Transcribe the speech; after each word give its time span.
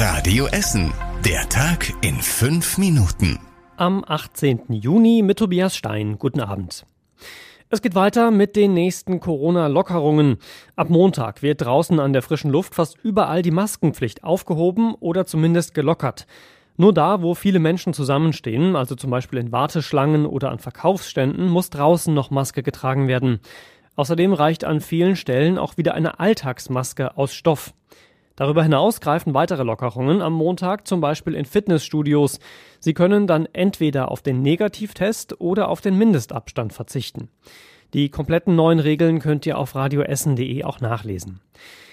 Radio 0.00 0.46
Essen. 0.46 0.92
Der 1.24 1.48
Tag 1.48 1.92
in 2.02 2.14
fünf 2.22 2.78
Minuten. 2.78 3.40
Am 3.76 4.04
18. 4.06 4.66
Juni 4.68 5.22
mit 5.22 5.40
Tobias 5.40 5.74
Stein. 5.74 6.18
Guten 6.20 6.38
Abend. 6.38 6.86
Es 7.68 7.82
geht 7.82 7.96
weiter 7.96 8.30
mit 8.30 8.54
den 8.54 8.74
nächsten 8.74 9.18
Corona-Lockerungen. 9.18 10.36
Ab 10.76 10.88
Montag 10.88 11.42
wird 11.42 11.62
draußen 11.62 11.98
an 11.98 12.12
der 12.12 12.22
frischen 12.22 12.52
Luft 12.52 12.76
fast 12.76 12.96
überall 13.02 13.42
die 13.42 13.50
Maskenpflicht 13.50 14.22
aufgehoben 14.22 14.94
oder 14.94 15.26
zumindest 15.26 15.74
gelockert. 15.74 16.28
Nur 16.76 16.94
da, 16.94 17.20
wo 17.20 17.34
viele 17.34 17.58
Menschen 17.58 17.92
zusammenstehen, 17.92 18.76
also 18.76 18.94
zum 18.94 19.10
Beispiel 19.10 19.40
in 19.40 19.50
Warteschlangen 19.50 20.26
oder 20.26 20.52
an 20.52 20.60
Verkaufsständen, 20.60 21.48
muss 21.48 21.70
draußen 21.70 22.14
noch 22.14 22.30
Maske 22.30 22.62
getragen 22.62 23.08
werden. 23.08 23.40
Außerdem 23.96 24.32
reicht 24.32 24.62
an 24.62 24.80
vielen 24.80 25.16
Stellen 25.16 25.58
auch 25.58 25.76
wieder 25.76 25.94
eine 25.94 26.20
Alltagsmaske 26.20 27.16
aus 27.16 27.34
Stoff. 27.34 27.74
Darüber 28.38 28.62
hinaus 28.62 29.00
greifen 29.00 29.34
weitere 29.34 29.64
Lockerungen 29.64 30.22
am 30.22 30.32
Montag, 30.32 30.86
zum 30.86 31.00
Beispiel 31.00 31.34
in 31.34 31.44
Fitnessstudios. 31.44 32.38
Sie 32.78 32.94
können 32.94 33.26
dann 33.26 33.46
entweder 33.52 34.12
auf 34.12 34.22
den 34.22 34.42
Negativtest 34.42 35.40
oder 35.40 35.66
auf 35.66 35.80
den 35.80 35.98
Mindestabstand 35.98 36.72
verzichten. 36.72 37.30
Die 37.94 38.10
kompletten 38.10 38.54
neuen 38.54 38.78
Regeln 38.78 39.18
könnt 39.18 39.44
ihr 39.44 39.58
auf 39.58 39.74
radioessen.de 39.74 40.62
auch 40.62 40.80
nachlesen. 40.80 41.40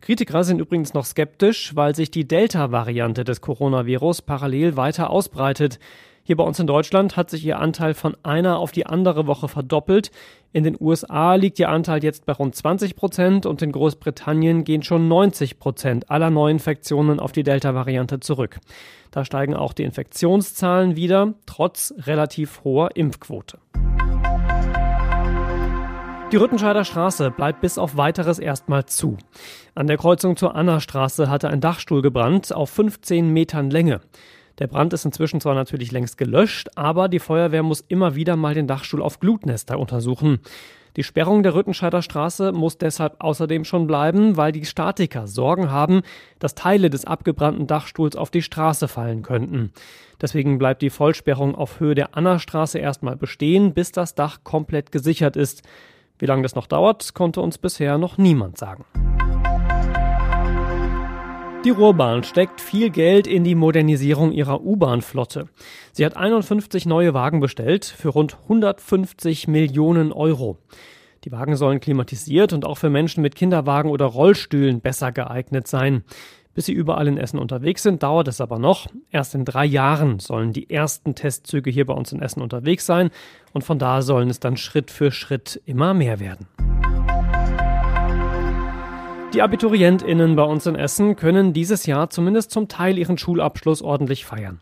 Kritiker 0.00 0.44
sind 0.44 0.60
übrigens 0.60 0.94
noch 0.94 1.04
skeptisch, 1.04 1.76
weil 1.76 1.94
sich 1.94 2.10
die 2.10 2.26
Delta-Variante 2.26 3.22
des 3.22 3.40
Coronavirus 3.40 4.22
parallel 4.22 4.76
weiter 4.76 5.10
ausbreitet. 5.10 5.78
Hier 6.22 6.36
bei 6.36 6.44
uns 6.44 6.58
in 6.58 6.66
Deutschland 6.66 7.16
hat 7.16 7.28
sich 7.28 7.44
ihr 7.44 7.58
Anteil 7.58 7.92
von 7.92 8.16
einer 8.22 8.58
auf 8.58 8.72
die 8.72 8.86
andere 8.86 9.26
Woche 9.26 9.48
verdoppelt. 9.48 10.10
In 10.52 10.64
den 10.64 10.76
USA 10.78 11.34
liegt 11.34 11.58
ihr 11.58 11.68
Anteil 11.68 12.02
jetzt 12.02 12.24
bei 12.24 12.32
rund 12.32 12.54
20 12.54 12.96
Prozent 12.96 13.46
und 13.46 13.62
in 13.62 13.72
Großbritannien 13.72 14.64
gehen 14.64 14.82
schon 14.82 15.08
90 15.08 15.58
Prozent 15.58 16.10
aller 16.10 16.30
Neuinfektionen 16.30 17.20
auf 17.20 17.32
die 17.32 17.42
Delta-Variante 17.42 18.20
zurück. 18.20 18.58
Da 19.10 19.24
steigen 19.24 19.54
auch 19.54 19.72
die 19.72 19.82
Infektionszahlen 19.82 20.96
wieder, 20.96 21.34
trotz 21.46 21.92
relativ 21.98 22.62
hoher 22.64 22.96
Impfquote. 22.96 23.58
Die 26.32 26.36
Rüttenscheider 26.36 26.84
Straße 26.84 27.32
bleibt 27.32 27.60
bis 27.60 27.76
auf 27.76 27.96
weiteres 27.96 28.38
erstmal 28.38 28.86
zu. 28.86 29.18
An 29.74 29.88
der 29.88 29.96
Kreuzung 29.96 30.36
zur 30.36 30.54
Annastraße 30.54 31.28
hatte 31.28 31.48
ein 31.48 31.60
Dachstuhl 31.60 32.02
gebrannt 32.02 32.54
auf 32.54 32.70
15 32.70 33.32
Metern 33.32 33.68
Länge. 33.68 34.00
Der 34.60 34.68
Brand 34.68 34.92
ist 34.92 35.04
inzwischen 35.04 35.40
zwar 35.40 35.56
natürlich 35.56 35.90
längst 35.90 36.18
gelöscht, 36.18 36.68
aber 36.76 37.08
die 37.08 37.18
Feuerwehr 37.18 37.64
muss 37.64 37.84
immer 37.88 38.14
wieder 38.14 38.36
mal 38.36 38.54
den 38.54 38.68
Dachstuhl 38.68 39.02
auf 39.02 39.18
Glutnester 39.18 39.76
untersuchen. 39.76 40.38
Die 40.96 41.02
Sperrung 41.02 41.42
der 41.42 41.54
Rüttenscheider 41.54 42.00
Straße 42.00 42.52
muss 42.52 42.78
deshalb 42.78 43.16
außerdem 43.18 43.64
schon 43.64 43.88
bleiben, 43.88 44.36
weil 44.36 44.52
die 44.52 44.64
Statiker 44.64 45.26
Sorgen 45.26 45.72
haben, 45.72 46.02
dass 46.38 46.54
Teile 46.54 46.90
des 46.90 47.06
abgebrannten 47.06 47.66
Dachstuhls 47.66 48.14
auf 48.14 48.30
die 48.30 48.42
Straße 48.42 48.86
fallen 48.86 49.22
könnten. 49.22 49.72
Deswegen 50.20 50.58
bleibt 50.58 50.82
die 50.82 50.90
Vollsperrung 50.90 51.56
auf 51.56 51.80
Höhe 51.80 51.96
der 51.96 52.16
Annastraße 52.16 52.78
erstmal 52.78 53.16
bestehen, 53.16 53.74
bis 53.74 53.90
das 53.90 54.14
Dach 54.14 54.44
komplett 54.44 54.92
gesichert 54.92 55.36
ist. 55.36 55.62
Wie 56.20 56.26
lange 56.26 56.42
das 56.42 56.54
noch 56.54 56.66
dauert, 56.66 57.14
konnte 57.14 57.40
uns 57.40 57.56
bisher 57.56 57.96
noch 57.96 58.18
niemand 58.18 58.58
sagen. 58.58 58.84
Die 61.64 61.70
Ruhrbahn 61.70 62.24
steckt 62.24 62.60
viel 62.60 62.90
Geld 62.90 63.26
in 63.26 63.42
die 63.42 63.54
Modernisierung 63.54 64.32
ihrer 64.32 64.62
U-Bahn-Flotte. 64.62 65.48
Sie 65.92 66.04
hat 66.04 66.16
51 66.16 66.84
neue 66.86 67.14
Wagen 67.14 67.40
bestellt 67.40 67.84
für 67.84 68.10
rund 68.10 68.36
150 68.44 69.48
Millionen 69.48 70.12
Euro. 70.12 70.58
Die 71.24 71.32
Wagen 71.32 71.56
sollen 71.56 71.80
klimatisiert 71.80 72.52
und 72.52 72.64
auch 72.64 72.78
für 72.78 72.88
Menschen 72.90 73.22
mit 73.22 73.34
Kinderwagen 73.34 73.90
oder 73.90 74.06
Rollstühlen 74.06 74.80
besser 74.80 75.12
geeignet 75.12 75.68
sein. 75.68 76.04
Bis 76.54 76.66
sie 76.66 76.72
überall 76.72 77.06
in 77.06 77.16
Essen 77.16 77.38
unterwegs 77.38 77.82
sind, 77.82 78.02
dauert 78.02 78.26
es 78.26 78.40
aber 78.40 78.58
noch. 78.58 78.88
Erst 79.10 79.34
in 79.34 79.44
drei 79.44 79.64
Jahren 79.64 80.18
sollen 80.18 80.52
die 80.52 80.68
ersten 80.68 81.14
Testzüge 81.14 81.70
hier 81.70 81.86
bei 81.86 81.94
uns 81.94 82.12
in 82.12 82.20
Essen 82.20 82.42
unterwegs 82.42 82.86
sein 82.86 83.10
und 83.52 83.62
von 83.62 83.78
da 83.78 84.02
sollen 84.02 84.30
es 84.30 84.40
dann 84.40 84.56
Schritt 84.56 84.90
für 84.90 85.12
Schritt 85.12 85.60
immer 85.64 85.94
mehr 85.94 86.18
werden. 86.18 86.48
Die 89.32 89.42
AbiturientInnen 89.42 90.34
bei 90.34 90.42
uns 90.42 90.66
in 90.66 90.74
Essen 90.74 91.14
können 91.14 91.52
dieses 91.52 91.86
Jahr 91.86 92.10
zumindest 92.10 92.50
zum 92.50 92.66
Teil 92.66 92.98
ihren 92.98 93.16
Schulabschluss 93.16 93.80
ordentlich 93.80 94.24
feiern. 94.24 94.60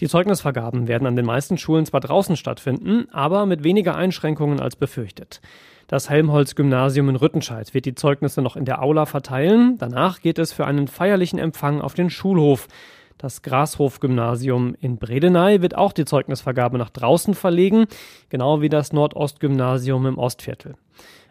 Die 0.00 0.08
Zeugnisvergaben 0.08 0.88
werden 0.88 1.06
an 1.06 1.14
den 1.14 1.24
meisten 1.24 1.56
Schulen 1.56 1.86
zwar 1.86 2.00
draußen 2.00 2.36
stattfinden, 2.36 3.06
aber 3.12 3.46
mit 3.46 3.62
weniger 3.62 3.94
Einschränkungen 3.94 4.58
als 4.58 4.74
befürchtet. 4.74 5.40
Das 5.88 6.10
Helmholtz-Gymnasium 6.10 7.08
in 7.08 7.16
Rüttenscheid 7.16 7.72
wird 7.72 7.86
die 7.86 7.94
Zeugnisse 7.94 8.42
noch 8.42 8.56
in 8.56 8.66
der 8.66 8.82
Aula 8.82 9.06
verteilen. 9.06 9.78
Danach 9.78 10.20
geht 10.20 10.38
es 10.38 10.52
für 10.52 10.66
einen 10.66 10.86
feierlichen 10.86 11.38
Empfang 11.38 11.80
auf 11.80 11.94
den 11.94 12.10
Schulhof. 12.10 12.68
Das 13.16 13.40
Grashof-Gymnasium 13.40 14.76
in 14.82 14.98
Bredeney 14.98 15.62
wird 15.62 15.74
auch 15.74 15.94
die 15.94 16.04
Zeugnisvergabe 16.04 16.76
nach 16.76 16.90
draußen 16.90 17.32
verlegen, 17.32 17.86
genau 18.28 18.60
wie 18.60 18.68
das 18.68 18.92
Nordost-Gymnasium 18.92 20.04
im 20.04 20.18
Ostviertel. 20.18 20.74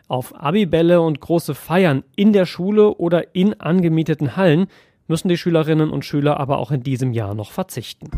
Auf 0.07 0.33
Abibälle 0.35 1.01
und 1.01 1.21
große 1.21 1.53
Feiern 1.53 2.03
in 2.15 2.33
der 2.33 2.47
Schule 2.47 2.95
oder 2.95 3.35
in 3.35 3.61
angemieteten 3.61 4.37
Hallen 4.37 4.69
müssen 5.07 5.29
die 5.29 5.37
Schülerinnen 5.37 5.91
und 5.91 6.03
Schüler 6.03 6.39
aber 6.39 6.57
auch 6.57 6.71
in 6.71 6.81
diesem 6.81 7.13
Jahr 7.13 7.35
noch 7.35 7.51
verzichten. 7.51 8.09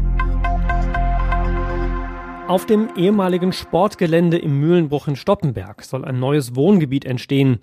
Auf 2.49 2.65
dem 2.65 2.89
ehemaligen 2.95 3.53
Sportgelände 3.53 4.39
im 4.39 4.59
Mühlenbruch 4.59 5.07
in 5.07 5.15
Stoppenberg 5.15 5.83
soll 5.83 6.03
ein 6.03 6.19
neues 6.19 6.55
Wohngebiet 6.55 7.05
entstehen. 7.05 7.59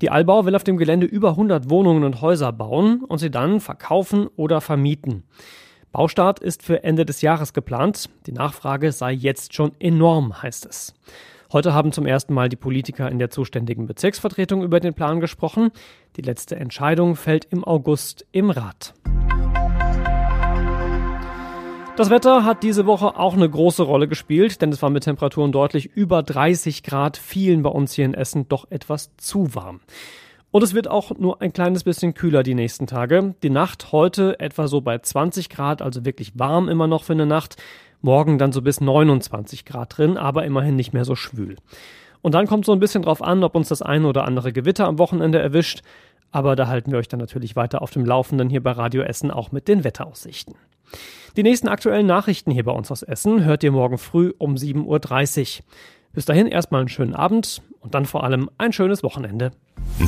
Die 0.00 0.08
Allbau 0.08 0.46
will 0.46 0.56
auf 0.56 0.64
dem 0.64 0.78
Gelände 0.78 1.04
über 1.04 1.32
100 1.32 1.68
Wohnungen 1.68 2.04
und 2.04 2.22
Häuser 2.22 2.50
bauen 2.50 3.04
und 3.04 3.18
sie 3.18 3.30
dann 3.30 3.60
verkaufen 3.60 4.28
oder 4.36 4.62
vermieten. 4.62 5.24
Baustart 5.92 6.38
ist 6.38 6.62
für 6.62 6.82
Ende 6.84 7.04
des 7.04 7.20
Jahres 7.20 7.52
geplant. 7.52 8.08
Die 8.24 8.32
Nachfrage 8.32 8.92
sei 8.92 9.12
jetzt 9.12 9.52
schon 9.52 9.72
enorm, 9.78 10.42
heißt 10.42 10.64
es. 10.64 10.94
Heute 11.52 11.74
haben 11.74 11.92
zum 11.92 12.06
ersten 12.06 12.32
Mal 12.32 12.48
die 12.48 12.56
Politiker 12.56 13.10
in 13.10 13.18
der 13.18 13.28
zuständigen 13.28 13.86
Bezirksvertretung 13.86 14.62
über 14.62 14.80
den 14.80 14.94
Plan 14.94 15.20
gesprochen. 15.20 15.70
Die 16.16 16.22
letzte 16.22 16.56
Entscheidung 16.56 17.14
fällt 17.14 17.44
im 17.50 17.62
August 17.62 18.24
im 18.32 18.48
Rat. 18.48 18.94
Das 22.00 22.08
Wetter 22.08 22.46
hat 22.46 22.62
diese 22.62 22.86
Woche 22.86 23.18
auch 23.18 23.34
eine 23.34 23.46
große 23.46 23.82
Rolle 23.82 24.08
gespielt, 24.08 24.62
denn 24.62 24.72
es 24.72 24.80
war 24.80 24.88
mit 24.88 25.04
Temperaturen 25.04 25.52
deutlich 25.52 25.84
über 25.94 26.22
30 26.22 26.82
Grad, 26.82 27.18
vielen 27.18 27.62
bei 27.62 27.68
uns 27.68 27.92
hier 27.92 28.06
in 28.06 28.14
Essen 28.14 28.48
doch 28.48 28.70
etwas 28.70 29.14
zu 29.18 29.54
warm. 29.54 29.80
Und 30.50 30.62
es 30.62 30.72
wird 30.72 30.88
auch 30.88 31.18
nur 31.18 31.42
ein 31.42 31.52
kleines 31.52 31.84
bisschen 31.84 32.14
kühler 32.14 32.42
die 32.42 32.54
nächsten 32.54 32.86
Tage. 32.86 33.34
Die 33.42 33.50
Nacht 33.50 33.92
heute 33.92 34.40
etwa 34.40 34.66
so 34.66 34.80
bei 34.80 34.96
20 34.96 35.50
Grad, 35.50 35.82
also 35.82 36.06
wirklich 36.06 36.38
warm 36.38 36.70
immer 36.70 36.86
noch 36.86 37.04
für 37.04 37.12
eine 37.12 37.26
Nacht. 37.26 37.56
Morgen 38.00 38.38
dann 38.38 38.52
so 38.52 38.62
bis 38.62 38.80
29 38.80 39.66
Grad 39.66 39.98
drin, 39.98 40.16
aber 40.16 40.46
immerhin 40.46 40.76
nicht 40.76 40.94
mehr 40.94 41.04
so 41.04 41.16
schwül. 41.16 41.56
Und 42.22 42.32
dann 42.32 42.46
kommt 42.46 42.64
so 42.64 42.72
ein 42.72 42.80
bisschen 42.80 43.02
drauf 43.02 43.20
an, 43.20 43.44
ob 43.44 43.54
uns 43.54 43.68
das 43.68 43.82
eine 43.82 44.08
oder 44.08 44.24
andere 44.24 44.54
Gewitter 44.54 44.86
am 44.86 44.98
Wochenende 44.98 45.38
erwischt. 45.38 45.82
Aber 46.30 46.56
da 46.56 46.66
halten 46.66 46.92
wir 46.92 46.98
euch 46.98 47.08
dann 47.08 47.20
natürlich 47.20 47.56
weiter 47.56 47.82
auf 47.82 47.90
dem 47.90 48.06
Laufenden 48.06 48.48
hier 48.48 48.62
bei 48.62 48.72
Radio 48.72 49.02
Essen 49.02 49.30
auch 49.30 49.52
mit 49.52 49.68
den 49.68 49.84
Wetteraussichten. 49.84 50.54
Die 51.36 51.42
nächsten 51.42 51.68
aktuellen 51.68 52.06
Nachrichten 52.06 52.50
hier 52.50 52.64
bei 52.64 52.72
uns 52.72 52.90
aus 52.90 53.02
Essen 53.02 53.44
hört 53.44 53.62
ihr 53.62 53.72
morgen 53.72 53.98
früh 53.98 54.32
um 54.38 54.54
7.30 54.56 55.58
Uhr. 55.60 55.64
Bis 56.12 56.24
dahin 56.24 56.46
erstmal 56.46 56.80
einen 56.80 56.88
schönen 56.88 57.14
Abend 57.14 57.62
und 57.80 57.94
dann 57.94 58.04
vor 58.04 58.24
allem 58.24 58.50
ein 58.58 58.72
schönes 58.72 59.02
Wochenende. 59.02 59.52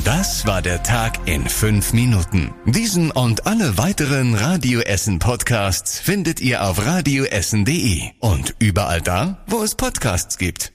Das 0.05 0.45
war 0.45 0.61
der 0.61 0.83
Tag 0.83 1.27
in 1.27 1.47
fünf 1.47 1.93
Minuten. 1.93 2.53
Diesen 2.65 3.11
und 3.11 3.47
alle 3.47 3.77
weiteren 3.77 4.35
Radio 4.35 4.81
Essen 4.81 5.19
Podcasts 5.19 5.99
findet 5.99 6.41
ihr 6.41 6.63
auf 6.67 6.85
radioessen.de 6.85 8.01
und 8.19 8.55
überall 8.59 9.01
da, 9.01 9.43
wo 9.47 9.63
es 9.63 9.75
Podcasts 9.75 10.37
gibt. 10.37 10.71